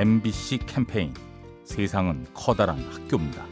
[0.00, 1.12] MBC 캠페인
[1.62, 3.44] 세상은 커다란 학교입니다.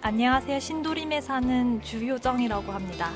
[0.00, 0.58] 안녕하세요.
[0.58, 3.10] 신도림에 사는 주효정이라고 합니다.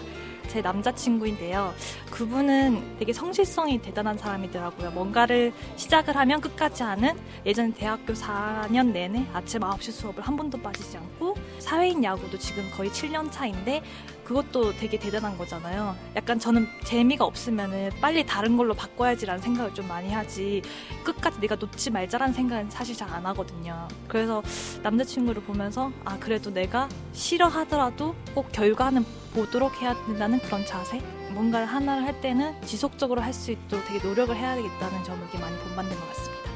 [0.50, 1.72] 제 남자친구인데요.
[2.10, 4.90] 그분은 되게 성실성이 대단한 사람이더라고요.
[4.90, 7.16] 뭔가를 시작을 하면 끝까지 하는
[7.46, 12.90] 예전 대학교 4년 내내 아침 9시 수업을 한 번도 빠지지 않고 사회인 야구도 지금 거의
[12.90, 13.82] 7년 차인데
[14.24, 15.96] 그것도 되게 대단한 거잖아요.
[16.14, 20.62] 약간 저는 재미가 없으면은 빨리 다른 걸로 바꿔야지라는 생각을 좀 많이 하지
[21.04, 23.88] 끝까지 내가 놓지 말자라는 생각은 사실 잘 안 하거든요.
[24.06, 24.40] 그래서
[24.84, 30.98] 남자친구를 보면서 아 그래도 내가 싫어하더라도 꼭 결과는 보도록 해야 된다는 그런 자세
[31.32, 35.56] 뭔가를 하나를 할 때는 지속적으로 할 수 있도록 되게 노력을 해야 되겠다는 점을 이렇게 많이
[35.58, 36.50] 본받는 것 같습니다.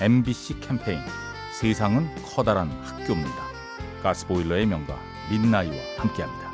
[0.00, 1.00] MBC 캠페인
[1.60, 3.48] 세상은 커다란 학교입니다.
[4.02, 4.96] 가스보일러의 명가
[5.30, 6.52] 민나이와 함께합니다.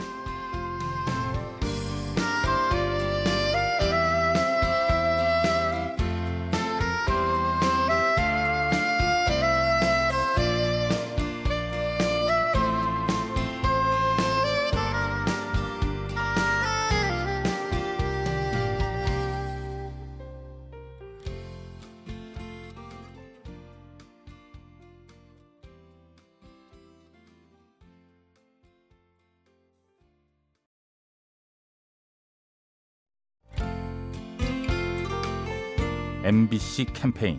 [36.24, 37.38] MBC 캠페인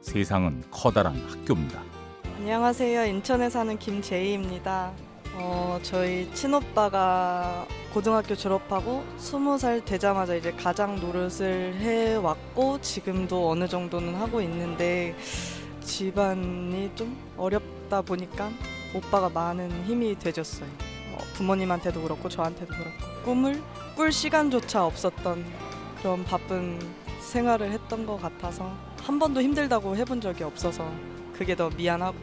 [0.00, 1.80] 세상은 커다란 학교입니다.
[2.36, 3.04] 안녕하세요.
[3.06, 4.90] 인천에 사는 김재희입니다.
[5.34, 14.16] 어, 저희 친오빠가 고등학교 졸업하고 스무 살 되자마자 이제 가장 노릇을 해왔고 지금도 어느 정도는
[14.16, 15.14] 하고 있는데
[15.84, 18.50] 집안이 좀 어렵다 보니까
[18.96, 20.68] 오빠가 많은 힘이 돼줬어요.
[21.12, 23.62] 어, 부모님한테도 그렇고 저한테도 그렇고 꿈을
[23.94, 25.44] 꿀 시간조차 없었던
[26.04, 26.78] 그런 바쁜
[27.18, 30.86] 생활을 했던 것 같아서 한 번도 힘들다고 해본 적이 없어서
[31.32, 32.18] 그게 더 미안하고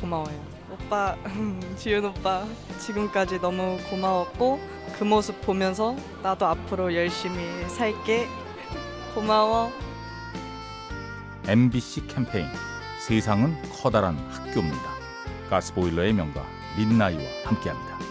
[0.00, 0.44] 고마워요.
[0.72, 1.14] 오빠,
[1.78, 2.44] 지윤 오빠,
[2.80, 4.58] 지금까지 너무 고마웠고
[4.98, 7.38] 그 모습 보면서 나도 앞으로 열심히
[7.68, 8.26] 살게.
[9.14, 9.70] 고마워.
[11.46, 12.48] MBC 캠페인
[13.06, 14.90] 세상은 커다란 학교입니다.
[15.48, 16.44] 가스보일러의 명가
[16.76, 18.01] 민나이와 함께합니다.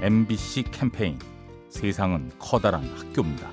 [0.00, 1.18] MBC 캠페인
[1.70, 3.50] 세상은 커다란 학교입니다.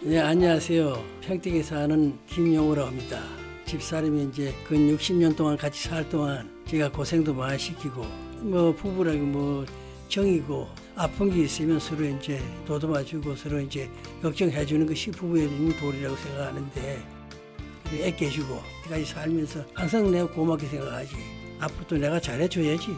[0.00, 1.04] 네, 안녕하세요.
[1.20, 3.22] 평택에 사는 김용우라고 합니다.
[3.66, 8.06] 집사람이 이제 근 60년 동안 같이 살 동안 제가 고생도 많이 시키고
[8.40, 9.66] 뭐 부부라고 뭐
[10.08, 13.90] 정이고 아픈 게 있으면 서로 이제 도도봐주고 서로 이제
[14.22, 17.02] 걱정해 주는 것이 부부의 있는 도리라고 생각하는데
[17.92, 18.58] 애껴주고
[18.88, 21.14] 까지 살면서 항상 내가 고맙게 생각하지
[21.60, 22.96] 앞으로도 내가 잘해줘야지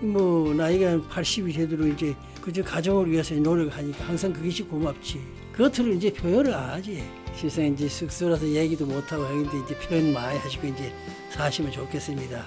[0.00, 5.20] 뭐 나이가 80이 되도록 이제 그저 가정을 위해서 노력하니까 항상 그것이 고맙지.
[5.56, 7.02] 겉으로 이제 표현을 안 하지.
[7.34, 10.92] 실상 이제 쑥스러워서 얘기도 못하고 하는데 이제 표현 많이 하시고 이제
[11.30, 12.44] 사시면 좋겠습니다.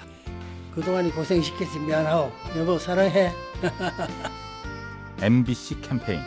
[0.74, 2.32] 그동안 고생시켜서 미안하오.
[2.56, 3.32] 여보 사랑해.
[5.20, 6.20] MBC 캠페인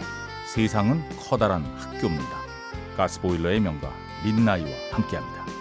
[0.54, 2.46] 세상은 커다란 학교입니다.
[2.96, 3.92] 가스보일러의 명가
[4.24, 5.55] 민나이와 함께합니다.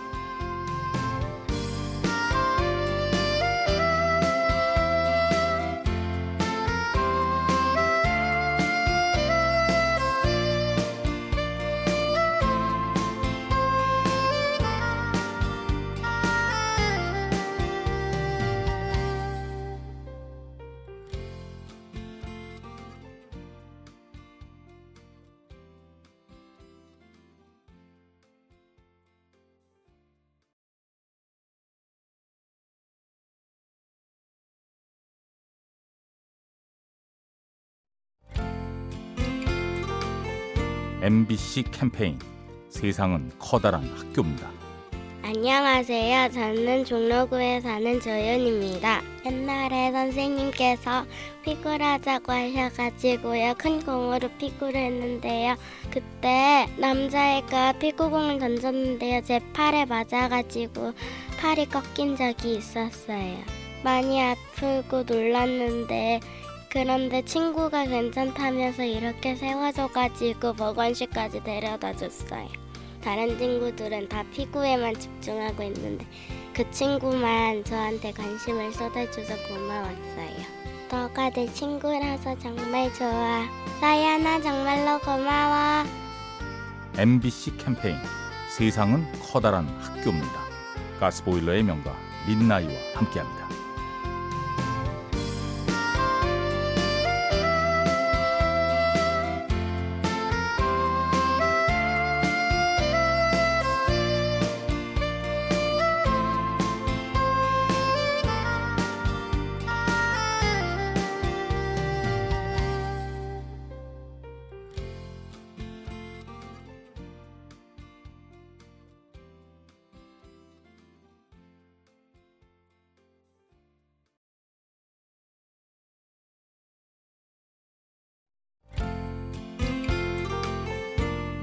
[41.04, 42.18] MBC 캠페인
[42.70, 44.50] 세상은 커다란 학교입니다.
[45.22, 46.30] 안녕하세요.
[46.30, 49.02] 저는 종로구에 사는 조윤입니다.
[49.26, 51.04] 옛날에 선생님께서
[51.42, 53.52] 피구하자고 하셔가지고요.
[53.58, 55.56] 큰 공으로 피구를 했는데요.
[55.90, 59.20] 그때 남자애가 피구공을 던졌는데요.
[59.24, 60.94] 제 팔에 맞아가지고
[61.38, 63.36] 팔이 꺾인 적이 있었어요.
[63.82, 66.20] 많이 아프고 놀랐는데
[66.74, 72.48] 그런데 친구가 괜찮다면서 이렇게 세워줘가지고 보건실까지 데려다 줬어요.
[73.00, 76.04] 다른 친구들은 다 피구에만 집중하고 있는데
[76.52, 80.64] 그 친구만 저한테 관심을 쏟아줘서 고마웠어요.
[80.90, 83.44] 너가 내 친구라서 정말 좋아.
[83.78, 85.84] 사연아 정말로 고마워.
[86.98, 87.96] MBC 캠페인
[88.50, 90.40] 세상은 커다란 학교입니다.
[90.98, 91.94] 가스보일러의 명가
[92.26, 93.53] 민나이와 함께합니다.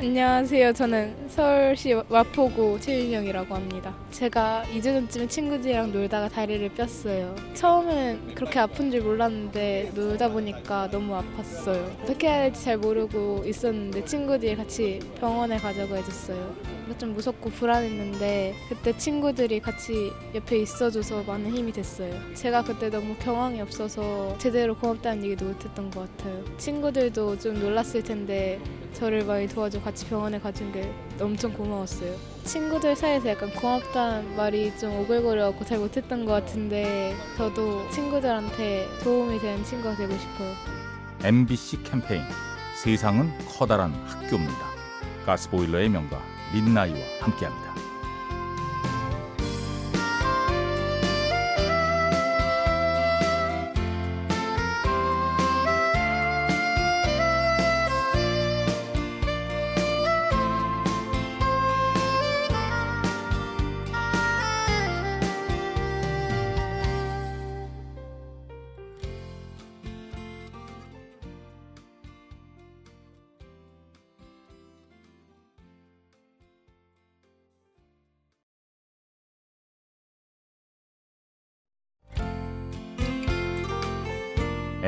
[0.00, 0.74] 안녕하세요.
[0.74, 3.92] 저는 서울시 마포구 최윤영이라고 합니다.
[4.12, 7.34] 제가 2주 전쯤에 친구들이랑 놀다가 다리를 뺐어요.
[7.54, 12.02] 처음엔 그렇게 아픈 줄 몰랐는데 놀다 보니까 너무 아팠어요.
[12.04, 16.54] 어떻게 해야 될지 잘 모르고 있었는데 친구들이 같이 병원에 가자고 해줬어요.
[16.96, 22.14] 좀 무섭고 불안했는데 그때 친구들이 같이 옆에 있어줘서 많은 힘이 됐어요.
[22.34, 26.44] 제가 그때 너무 경황이 없어서 제대로 고맙다는 얘기도 못했던 것 같아요.
[26.56, 28.60] 친구들도 좀 놀랐을 텐데
[28.94, 32.14] 저를 많이 도와줘 같이 병원에 가준 게 엄청 고마웠어요.
[32.44, 39.62] 친구들 사이에서 약간 고맙다는 말이 좀 오글거려갖고 잘 못했던 것 같은데 저도 친구들한테 도움이 되는
[39.64, 40.54] 친구가 되고 싶어요.
[41.22, 42.22] MBC 캠페인
[42.82, 44.68] 세상은 커다란 학교입니다.
[45.26, 46.22] 가스보일러의 명가
[46.54, 47.87] 민나이와 함께합니다.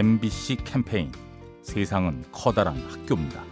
[0.00, 1.12] MBC 캠페인
[1.60, 3.44] 세상은 커다란 학교입니다.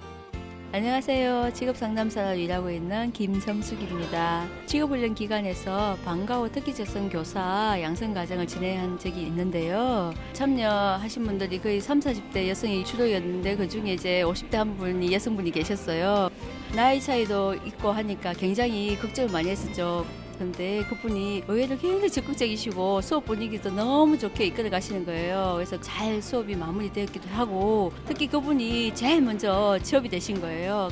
[0.72, 1.50] 안녕하세요.
[1.52, 4.46] 직업 상담사로 일하고 있는 김정숙입니다.
[4.64, 10.14] 직업훈련 기관에서 방과후 특기적성 교사 양성 과정을 진행한 적이 있는데요.
[10.32, 16.30] 참여하신 분들이 거의 3, 40대 여성이 주로였는데 그 중에 이제 50대 한 분이 여성분이 계셨어요.
[16.74, 20.06] 나이 차이도 있고 하니까 굉장히 걱정을 많이 했었죠.
[20.38, 25.54] 근데 그분이 의외로 굉장히 적극적이시고 수업 분위기도 너무 좋게 이끌어 가시는 거예요.
[25.56, 30.90] 그래서 잘 수업이 마무리되었기도 하고 특히 그분이 제일 먼저 취업이 되신 거예요.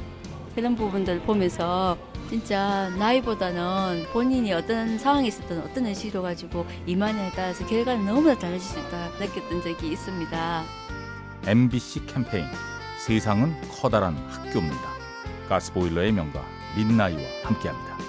[0.55, 1.97] 그런 부분들 보면서
[2.29, 8.79] 진짜 나이보다는 본인이 어떤 상황에 있었던 어떤 의식으로 가지고 임하냐에 따라서 결과는 너무나 달라질 수
[8.81, 10.65] 있다 느꼈던 적이 있습니다.
[11.47, 12.47] MBC 캠페인
[12.99, 14.97] 세상은 커다란 학교입니다.
[15.49, 16.45] 가스보일러의 명가
[16.77, 18.06] 민나이와 함께합니다.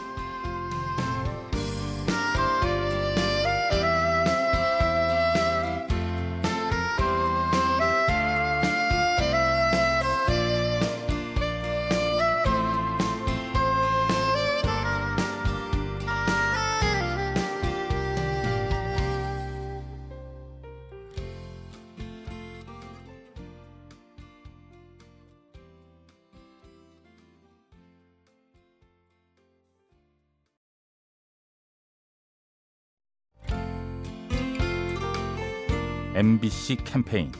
[36.17, 37.31] MBC 캠페인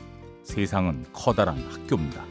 [0.44, 2.24] 세상은 커다란 학교입니다.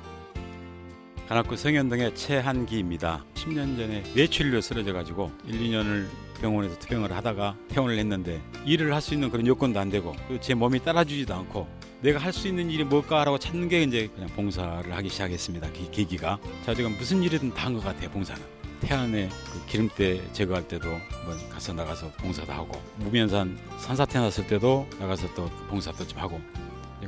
[1.27, 3.25] 간악구 성현동의 최한기입니다.
[3.33, 6.07] 10년 전에 뇌출혈로 쓰러져 가지고 1, 2년을
[6.39, 10.79] 병원에서 투병을 하다가 퇴원을 했는데 일을 할 수 있는 그런 요건도 안 되고 제 몸이
[10.79, 11.67] 따라주지도 않고
[12.01, 15.67] 내가 할 수 있는 일이 뭘까라고 찾는 게 이제 그냥 봉사를 하기 시작했습니다.
[15.73, 18.09] 그 계기가 자 제가 무슨 일이든 다 한 것 같아요.
[18.11, 18.41] 봉사는
[18.81, 25.33] 태안에 그 기름때 제거할 때도 한번 가서 나가서 봉사도 하고 무면산 산사태 났을 때도 나가서
[25.35, 26.39] 또 봉사도 좀 하고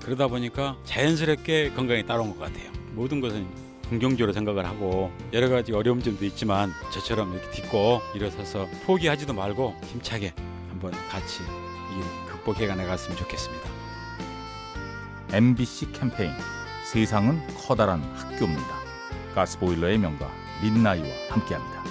[0.02, 2.72] 그러다 보니까 자연스럽게 건강이 따라온 것 같아요.
[2.94, 3.48] 모든 것은
[3.90, 10.34] 긍정적으로 생각을 하고 여러 가지 어려운 점도 있지만 저처럼 이렇게 딛고 일어서서 포기하지도 말고 힘차게
[10.70, 13.70] 한번 같이 이 극복해 나갔으면 좋겠습니다.
[15.32, 16.32] MBC 캠페인
[16.92, 18.80] 세상은 커다란 학교입니다.
[19.34, 21.89] 가스보일러의 명가 민나이와 함께합니다.